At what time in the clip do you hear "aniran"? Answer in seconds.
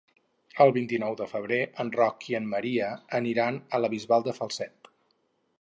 3.21-3.63